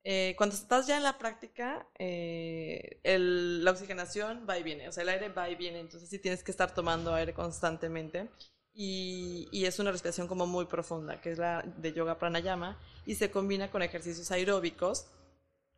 [0.04, 5.04] eh, cuando estás ya en la práctica, eh, la oxigenación va y viene, o sea,
[5.04, 8.30] el aire va y viene, entonces sí tienes que estar tomando aire constantemente.
[8.74, 13.16] Y, y, es una respiración como muy profunda, que es la de yoga pranayama, y
[13.16, 15.08] se combina con ejercicios aeróbicos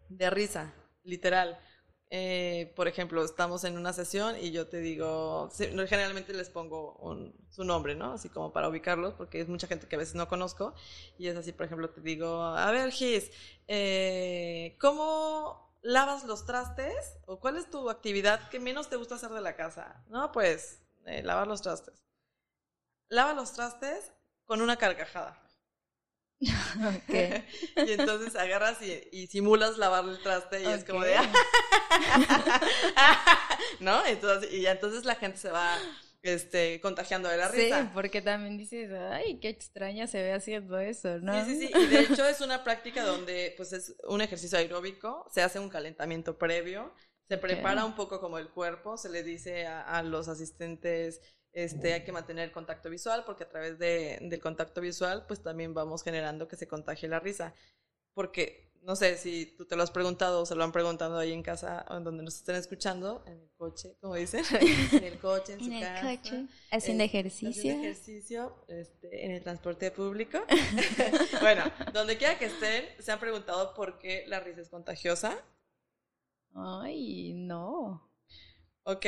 [0.10, 1.60] de risa, literal.
[2.16, 6.96] Eh, por ejemplo, estamos en una sesión y yo te digo, generalmente les pongo
[7.50, 8.14] su nombre, ¿no?
[8.14, 10.76] Así como para ubicarlos, porque es mucha gente que a veces no conozco.
[11.18, 13.32] Y es así, por ejemplo, te digo, a ver, Gis,
[13.68, 17.18] eh, ¿cómo lavas los trastes?
[17.26, 20.06] ¿O cuál es tu actividad que menos te gusta hacer de la casa?
[20.08, 22.06] No, pues, eh, lavar los trastes.
[23.08, 24.12] Lava los trastes
[24.46, 25.43] con una carcajada.
[26.40, 31.16] y entonces agarras y, simulas lavar el traste y es como de...
[33.80, 34.06] ¿No?
[34.06, 35.78] Entonces, y entonces la gente se va
[36.22, 37.82] este, contagiando de la risa.
[37.82, 41.46] Sí, porque también dices, ay, qué extraña se ve haciendo eso, ¿no?
[41.46, 41.74] Sí, sí, sí.
[41.76, 45.70] Y de hecho es una práctica donde pues es un ejercicio aeróbico, se hace un
[45.70, 46.94] calentamiento previo,
[47.28, 51.22] se prepara un poco como el cuerpo, se le dice a los asistentes
[51.54, 55.42] este, hay que mantener el contacto visual porque a través de, del contacto visual pues
[55.42, 57.54] también vamos generando que se contagie la risa.
[58.14, 61.32] Porque no sé si tú te lo has preguntado o se lo han preguntado ahí
[61.32, 64.44] en casa o en donde nos estén escuchando, en el coche, como dicen,
[64.92, 67.50] en el coche, en, su el Coche, haciendo ejercicio.
[67.50, 70.40] Haciendo ejercicio, este, en el transporte público.
[71.42, 71.64] bueno,
[71.94, 75.38] donde quiera que estén, se han preguntado por qué la risa es contagiosa.
[76.54, 78.12] Ay, no.
[78.84, 79.06] Ok,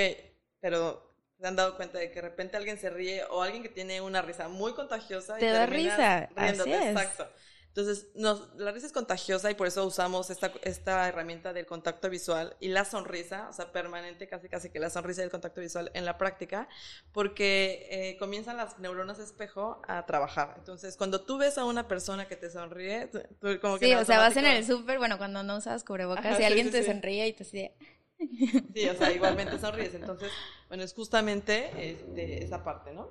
[0.62, 1.05] pero
[1.40, 4.02] se han dado cuenta de que de repente alguien se ríe o alguien que tiene
[4.02, 7.28] una risa muy contagiosa te da risa riéndote, exacto.
[7.76, 12.10] Entonces, nos, la risa es contagiosa y por eso usamos esta, esta herramienta del contacto
[12.10, 15.60] visual y la sonrisa, o sea, permanente, casi casi que la sonrisa y el contacto
[15.60, 16.70] visual en la práctica,
[17.12, 20.54] porque eh, comienzan las neuronas espejo a trabajar.
[20.58, 23.88] Entonces, cuando tú ves a una persona que te sonríe, tú, como que...
[23.88, 26.82] Sí, o sea, vas en el súper, bueno, cuando no usas cubrebocas y alguien te
[26.82, 27.76] sonríe y te sigue...
[28.74, 29.94] Sí, o sea, igualmente sonríes.
[29.94, 30.32] Entonces,
[30.68, 33.10] bueno, es justamente este, esa parte, ¿no?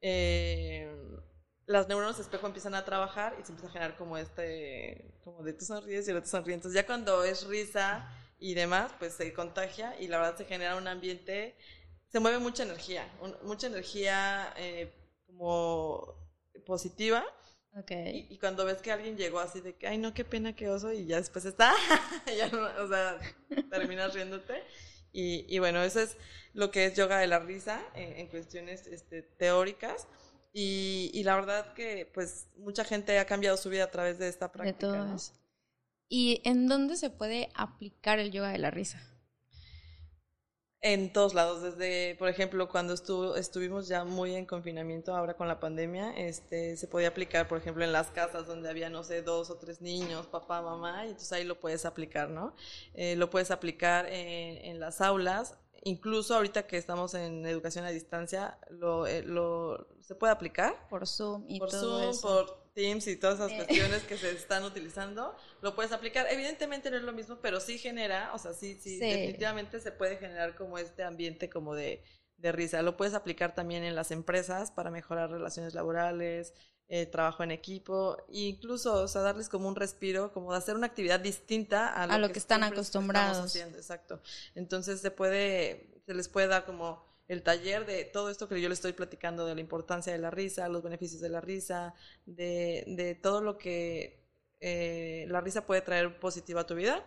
[0.00, 0.90] Eh,
[1.66, 5.52] las neuronas espejo empiezan a trabajar y se empieza a generar como este, como de
[5.52, 6.54] tú sonríes y el otro sonríe.
[6.54, 8.08] Entonces ya cuando es risa
[8.38, 11.56] y demás, pues se contagia y la verdad se genera un ambiente,
[12.08, 13.06] se mueve mucha energía,
[13.44, 14.92] mucha energía eh,
[15.26, 16.14] como
[16.66, 17.24] positiva.
[17.76, 18.26] Okay.
[18.28, 20.92] Y, cuando ves que alguien llegó así de que, ay, no, qué pena, qué oso,
[20.92, 21.72] y ya después está,
[22.36, 23.18] ya no, o sea,
[23.70, 24.64] terminas riéndote.
[25.12, 26.16] Y, y, bueno, eso es
[26.52, 30.08] lo que es yoga de la risa en, en cuestiones este, teóricas.
[30.52, 34.28] Y, y, la verdad que pues mucha gente ha cambiado su vida a través de
[34.28, 35.04] esta práctica.
[35.04, 35.16] De
[36.08, 39.09] ¿Y en dónde se puede aplicar el yoga de la risa?
[40.82, 45.46] En todos lados, desde, por ejemplo, cuando estuvo, estuvimos ya muy en confinamiento ahora con
[45.46, 49.20] la pandemia, este, se podía aplicar, por ejemplo, en las casas donde había, no sé,
[49.20, 52.54] dos o tres niños, papá, mamá, y entonces ahí lo puedes aplicar, ¿no?
[52.94, 57.90] Eh, lo puedes aplicar en, en las aulas, incluso ahorita que estamos en educación a
[57.90, 60.88] distancia, lo, eh, lo se puede aplicar.
[60.88, 63.56] Por Zoom y por todo Zoom, por Teams y todas esas eh.
[63.56, 66.26] cuestiones que se están utilizando, lo puedes aplicar.
[66.30, 70.16] Evidentemente no es lo mismo, pero sí genera, o sea, sí, sí, definitivamente se puede
[70.16, 72.02] generar como este ambiente como de,
[72.36, 72.82] de risa.
[72.82, 76.54] Lo puedes aplicar también en las empresas para mejorar relaciones laborales,
[76.92, 80.74] eh, trabajo en equipo, e incluso, o sea, darles como un respiro, como de hacer
[80.74, 83.38] una actividad distinta a lo, que, están acostumbrados.
[83.38, 84.20] Haciendo, exacto.
[84.56, 88.68] Entonces se puede, se les puede dar como el taller de todo esto que yo
[88.68, 91.94] le estoy platicando de la importancia de la risa, los beneficios de la risa,
[92.26, 94.26] de, de todo lo que
[94.58, 97.04] eh, la risa puede traer positivo a tu vida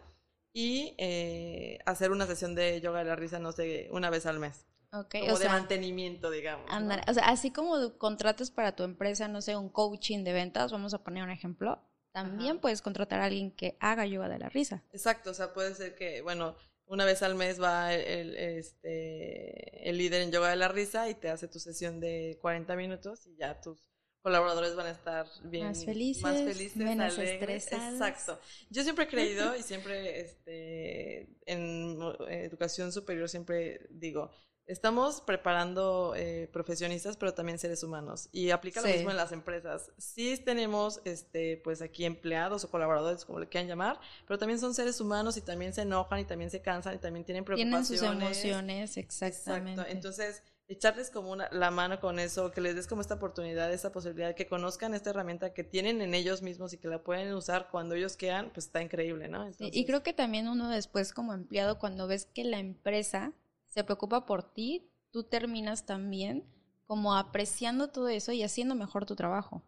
[0.53, 4.39] y eh, hacer una sesión de yoga de la risa, no sé, una vez al
[4.39, 4.65] mes.
[4.93, 6.71] Okay, como de mantenimiento, digamos.
[7.07, 10.93] O sea, así como contratas para tu empresa, no sé, un coaching de ventas, vamos
[10.93, 11.81] a poner un ejemplo,
[12.13, 14.83] también puedes contratar a alguien que haga yoga de la risa.
[14.93, 19.97] Exacto, o sea, puede ser que, bueno, una vez al mes va el, este, el
[19.97, 23.35] líder en yoga de la risa y te hace tu sesión de 40 minutos y
[23.35, 23.79] ya tus
[24.21, 27.93] colaboradores van a estar bien más felices, más felices menos estresados.
[27.93, 28.39] Exacto.
[28.69, 34.31] Yo siempre he creído y siempre este, en educación superior siempre digo,
[34.65, 38.29] Estamos preparando eh, profesionistas, pero también seres humanos.
[38.31, 39.91] Y aplica lo mismo en las empresas.
[39.97, 44.73] Sí tenemos, este, pues aquí empleados o colaboradores, como le quieran llamar, pero también son
[44.73, 47.87] seres humanos y también se enojan y también se cansan y también tienen preocupaciones.
[47.99, 49.71] Tienen sus emociones, exactamente.
[49.71, 49.91] Exacto.
[49.91, 53.91] Entonces, echarles como una, la mano con eso, que les des como esta oportunidad, esta
[53.91, 57.69] posibilidad, que conozcan esta herramienta que tienen en ellos mismos y que la pueden usar
[57.69, 59.49] cuando ellos quieran, pues está increíble, ¿no?
[59.59, 63.33] y creo que también uno después como empleado, cuando ves que la empresa
[63.73, 66.47] se preocupa por ti, tú terminas también
[66.85, 69.63] como apreciando todo eso y haciendo mejor tu trabajo.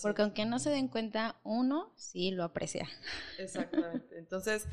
[0.00, 2.88] Porque aunque no se den cuenta, uno sí lo aprecia.
[3.38, 4.16] Exactamente.
[4.16, 4.66] Entonces,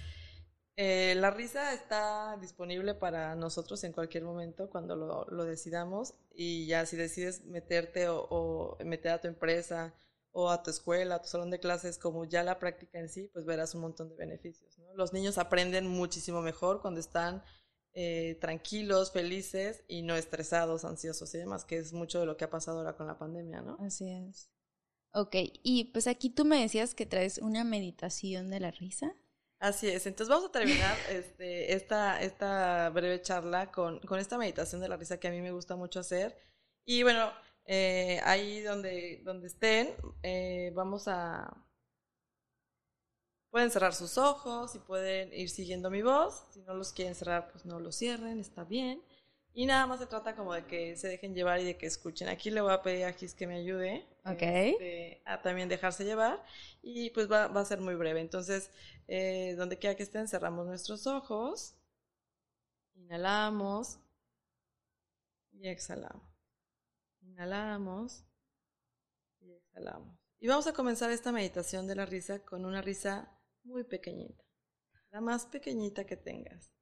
[0.78, 6.86] eh, la risa está disponible para nosotros en cualquier momento cuando lo, decidamos y ya
[6.86, 9.94] si decides meterte o, meter a tu empresa
[10.32, 13.30] o a tu escuela, a tu salón de clases, como ya la práctica en sí,
[13.34, 14.78] pues verás un montón de beneficios.
[14.96, 17.44] Los niños aprenden muchísimo mejor cuando están
[17.94, 22.46] eh, tranquilos, felices y no estresados, ansiosos y demás, que es mucho de lo que
[22.46, 23.78] ha pasado ahora con la pandemia, ¿no?
[23.80, 24.50] Así es.
[25.14, 29.16] Ok, y pues aquí tú me decías que traes una meditación de la risa.
[29.60, 34.82] Así es, entonces vamos a terminar este, esta, esta breve charla con, con, esta meditación
[34.82, 36.38] de la risa que a mí me gusta mucho hacer.
[36.86, 37.32] Y bueno,
[37.66, 41.56] eh, ahí donde, donde estén, eh, vamos a,
[43.50, 46.46] Pueden cerrar sus ojos y pueden ir siguiendo mi voz.
[46.52, 49.02] Si no los quieren cerrar, pues no los cierren, está bien.
[49.54, 52.30] Y nada más se trata como de que se dejen llevar y de que escuchen.
[52.30, 56.44] Aquí le voy a pedir a Gis que me ayude este, a también dejarse llevar.
[56.82, 58.22] Y pues va, va a ser muy breve.
[58.22, 58.72] Entonces,
[59.08, 61.76] eh, donde quiera que estén, cerramos nuestros ojos.
[62.94, 64.00] Inhalamos
[65.52, 66.30] y exhalamos.
[67.22, 68.24] Inhalamos
[69.40, 70.16] y exhalamos.
[70.40, 74.44] Y vamos a comenzar esta meditación de la risa con una risa muy pequeñita,
[75.12, 76.74] la más pequeñita que tengas.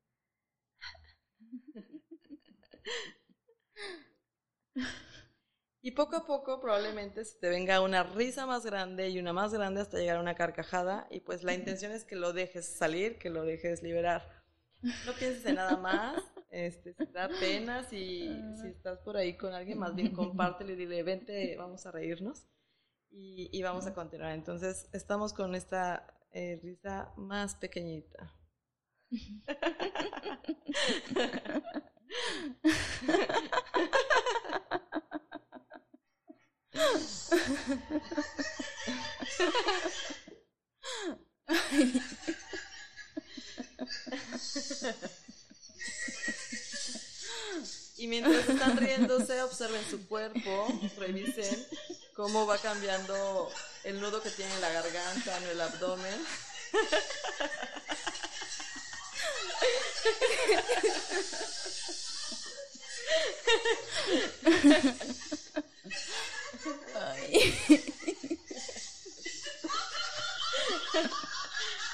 [5.82, 9.54] Y poco a poco probablemente se te venga una risa más grande y una más
[9.54, 13.18] grande hasta llegar a una carcajada y pues la intención es que lo dejes salir,
[13.18, 14.44] que lo dejes liberar.
[14.82, 18.28] No pienses en nada más, este, si da pena, si,
[18.62, 22.46] si estás por ahí con alguien, más bien compártelo y dile, vente, vamos a reírnos.
[23.10, 24.34] y, vamos a continuar.
[24.34, 28.32] Entonces, estamos con esta eh, risa más pequeñita.
[47.97, 50.67] Y mientras están riéndose, observen su cuerpo,
[51.00, 51.65] revisen
[52.15, 53.50] cómo va cambiando
[53.88, 56.28] el nudo que tiene en la garganta, en el abdomen.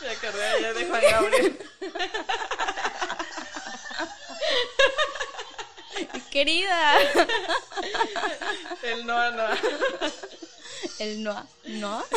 [0.02, 1.60] Me acordé ya de Juan Gabriel.
[6.32, 7.00] Querida.
[8.82, 9.48] El no, no.
[11.04, 11.36] El no,
[11.66, 12.02] no.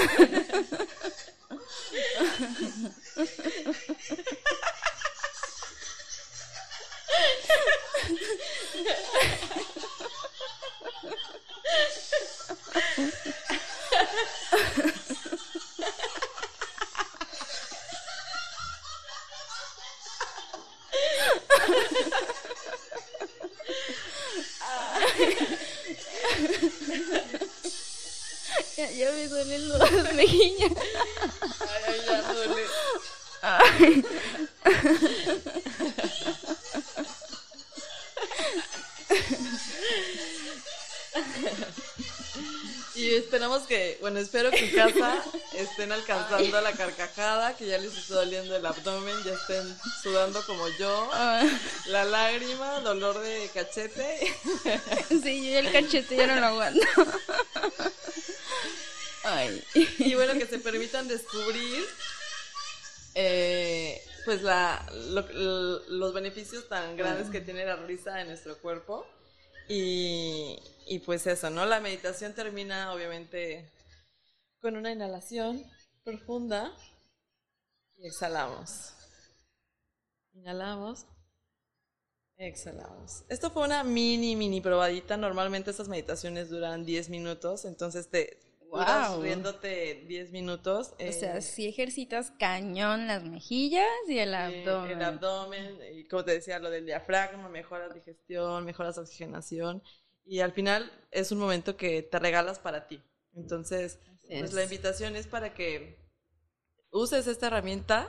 [28.77, 29.27] Ya, ya me
[30.17, 30.73] mejillas.
[31.61, 32.65] Ay, ay, ya duele.
[33.43, 34.05] Ay.
[42.97, 47.95] Y esperamos que, bueno, espero que en casa estén alcanzando la carcajada, que ya les
[47.95, 51.11] esté doliendo el abdomen, ya estén sudando como yo,
[51.87, 54.35] la lágrima, dolor de cachete.
[55.23, 56.87] Sí, yo el cachete ya no lo aguanto.
[60.07, 61.85] Y bueno, que se permitan descubrir
[63.15, 68.59] eh, pues la, lo- lo- los beneficios tan grandes que tiene la risa en nuestro
[68.59, 69.07] cuerpo.
[69.69, 71.67] Y, y pues eso, ¿no?
[71.67, 73.71] La meditación termina obviamente
[74.61, 75.65] con una inhalación
[76.05, 76.73] profunda
[77.97, 78.93] y exhalamos.
[80.35, 81.07] Inhalamos.
[82.39, 83.25] Exhalamos.
[83.31, 85.17] Esto fue una mini, mini probadita.
[85.17, 88.39] Normalmente estas meditaciones duran 10 minutos, entonces te
[88.73, 89.23] duras Guau.
[89.23, 90.95] riéndote 10 minutos.
[90.99, 94.91] O sea, eh, si ejercitas cañón las mejillas y el eh, abdomen.
[94.91, 99.83] El abdomen, y como te decía, lo del diafragma, mejoras digestión, mejoras oxigenación.
[100.25, 103.03] Y al final es un momento que te regalas para ti.
[103.35, 103.99] Entonces,
[104.39, 104.53] pues es.
[104.53, 105.99] la invitación es para que
[106.91, 108.09] uses esta herramienta,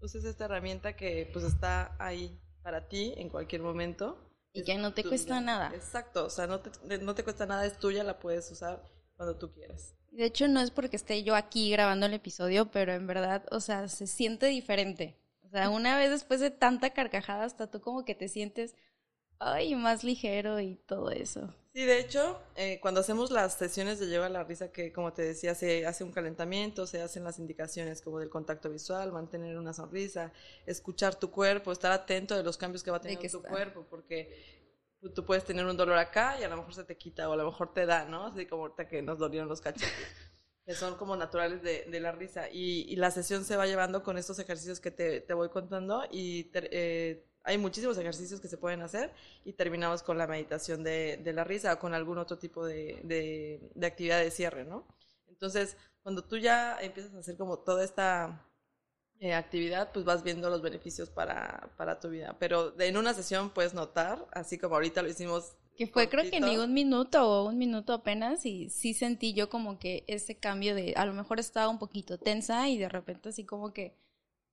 [0.00, 4.16] uses esta herramienta que pues está ahí para ti en cualquier momento.
[4.52, 5.10] Y Es que no te tuya.
[5.10, 5.74] cuesta nada.
[5.74, 8.82] Exacto, o sea, no te, no te cuesta nada, es tuya, la puedes usar
[9.20, 9.94] cuando tú quieras.
[10.12, 13.60] De hecho, no es porque esté yo aquí grabando el episodio, pero en verdad, o
[13.60, 15.18] sea, se siente diferente.
[15.42, 18.76] O sea, una vez después de tanta carcajada, hasta tú como que te sientes,
[19.38, 21.54] ay, más ligero y todo eso.
[21.74, 25.22] Sí, de hecho, eh, cuando hacemos las sesiones de yoga la risa, que como te
[25.22, 29.74] decía, se hace un calentamiento, se hacen las indicaciones como del contacto visual, mantener una
[29.74, 30.32] sonrisa,
[30.66, 33.48] escuchar tu cuerpo, estar atento de los cambios que va teniendo tu está.
[33.48, 34.59] cuerpo, porque
[35.00, 37.32] tú- tú puedes tener un dolor acá y a lo mejor se te quita o
[37.32, 38.26] a lo mejor te da, ¿no?
[38.26, 39.88] Así como ahorita que nos dolieron los cachetes.
[40.66, 42.48] que son como naturales de, de la risa.
[42.50, 46.04] Y, y la sesión se va llevando con estos ejercicios que te, te voy contando
[46.10, 49.12] y ter- eh, hay muchísimos ejercicios que se pueden hacer
[49.44, 53.00] y terminamos con la meditación de, de la risa o con algún otro tipo de-
[53.74, 54.86] de actividad de cierre, ¿no?
[55.28, 58.46] Entonces, cuando tú ya empiezas a hacer como toda esta
[59.20, 62.36] eh, actividad, pues vas viendo los beneficios para, para tu vida.
[62.38, 65.54] Pero de- en una sesión puedes notar, así como ahorita lo hicimos.
[65.76, 69.48] Que fue creo que ni un minuto o un minuto apenas y sí sentí yo
[69.50, 73.30] como que ese cambio de, a lo mejor estaba un poquito tensa y de repente
[73.30, 73.96] así como que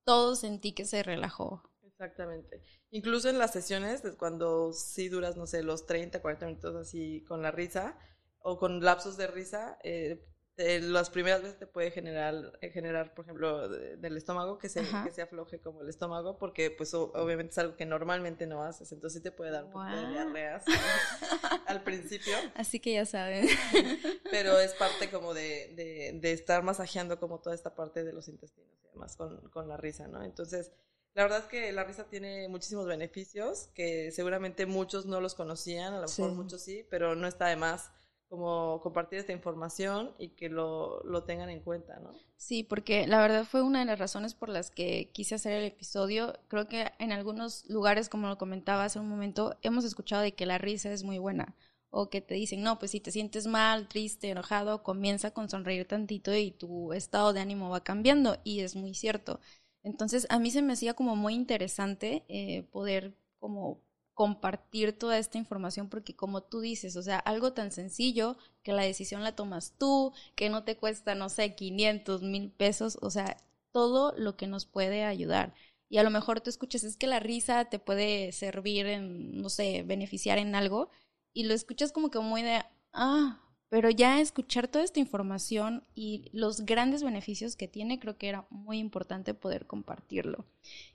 [0.05, 1.63] todo sentí que se relajó.
[1.83, 2.61] Exactamente.
[2.91, 7.23] Incluso en las sesiones, es cuando sí duras, no sé, los 30, 40 minutos así
[7.27, 7.97] con la risa
[8.39, 10.23] o con lapsos de risa, eh,
[10.57, 14.67] te- las primeras veces te puede generar, eh, generar por ejemplo, de- del estómago, que
[14.69, 18.45] se, que se afloje como el estómago, porque pues o- obviamente es algo que normalmente
[18.47, 20.65] no haces, entonces sí te puede dar un poco de diarreas
[21.67, 23.47] al principio, Así que ya saben.
[24.31, 28.27] pero es parte como de, de, de estar masajeando como toda esta parte de los
[28.27, 30.23] intestinos y demás con, con la risa, ¿no?
[30.23, 30.71] Entonces,
[31.13, 35.93] la verdad es que la risa tiene muchísimos beneficios que seguramente muchos no los conocían,
[35.93, 36.35] a lo mejor Sí.
[36.35, 37.91] muchos sí, pero no está de más
[38.29, 42.19] como compartir esta información y que lo, lo tengan en cuenta, ¿no?
[42.35, 45.65] Sí, porque la verdad fue una de las razones por las que quise hacer el
[45.65, 46.33] episodio.
[46.47, 50.45] Creo que en algunos lugares, como lo comentaba hace un momento, hemos escuchado de que
[50.45, 51.55] la risa es muy buena.
[51.89, 55.87] o que te dicen, no, pues si te sientes mal, triste, enojado, comienza con sonreír
[55.87, 59.39] tantito y tu estado de ánimo va cambiando y es muy cierto.
[59.83, 63.81] Entonces a mí se me hacía como muy interesante eh, poder como
[64.17, 68.81] compartir toda esta información porque como tú dices, o sea, algo tan sencillo que la
[68.81, 73.37] decisión la tomas tú, que no te cuesta, no sé, 500, mil pesos, o sea,
[73.71, 75.53] todo lo que nos puede ayudar.
[75.87, 79.49] Y a lo mejor tú escuchas, es que la risa te puede servir en, no
[79.49, 80.89] sé, beneficiar en algo,
[81.31, 82.63] y lo escuchas como que muy de,
[82.93, 83.39] ah,
[83.69, 88.45] pero ya escuchar toda esta información y los grandes beneficios que tiene, creo que era
[88.49, 90.45] muy importante poder compartirlo.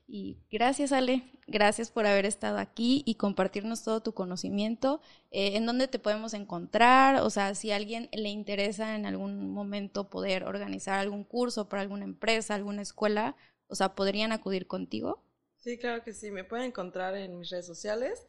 [0.09, 5.01] Y gracias Ale, gracias por haber estado aquí y compartirnos todo tu conocimiento.
[5.31, 7.23] Eh, ¿En dónde te podemos encontrar?
[7.23, 11.83] O sea, si a alguien le interesa en algún momento poder organizar algún curso para
[11.83, 15.23] alguna empresa, alguna escuela, o sea, ¿podrían acudir contigo?
[15.57, 16.31] Sí, claro que sí.
[16.31, 18.27] Me pueden encontrar en mis redes sociales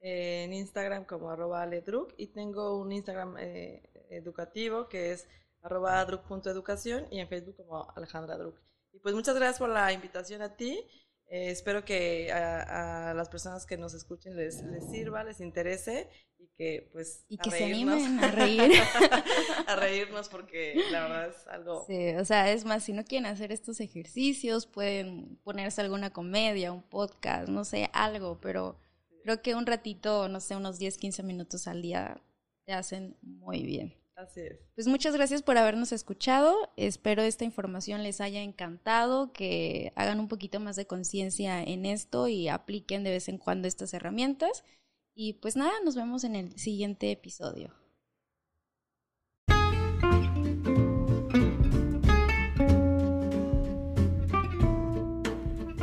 [0.00, 5.28] en Instagram como arroba aledruc y tengo un Instagram eh, educativo que es
[5.62, 8.60] arroba druc.educación y en Facebook como Alejandra Druc.
[8.92, 10.84] Y pues muchas gracias por la invitación a ti.
[11.30, 16.48] Eh, espero que a, las personas que nos escuchen les, les sirva, les interese y
[16.56, 18.72] que pues y que se animen a reír
[19.66, 23.26] a reírnos porque la verdad es algo sí o sea es más si no quieren
[23.26, 28.78] hacer estos ejercicios pueden ponerse alguna comedia un podcast no sé algo pero
[29.28, 32.22] creo que un ratito, no sé, unos 10, 15 minutos al día
[32.64, 33.94] te hacen muy bien.
[34.16, 34.58] Así es.
[34.74, 36.56] Pues muchas gracias por habernos escuchado.
[36.78, 42.26] Espero esta información les haya encantado, que hagan un poquito más de conciencia en esto
[42.26, 44.64] y apliquen de vez en cuando estas herramientas.
[45.14, 47.74] Y pues nada, nos vemos en el siguiente episodio.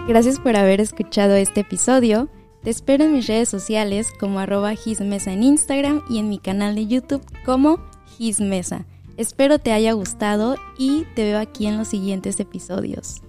[0.07, 2.27] Gracias por haber escuchado este episodio.
[2.65, 6.73] Te espero en mis redes sociales como arroba Gizmesa en Instagram y en mi canal
[6.73, 7.79] de YouTube como
[8.17, 8.87] Gizmesa.
[9.17, 13.21] Espero te haya gustado y te veo aquí en los siguientes episodios.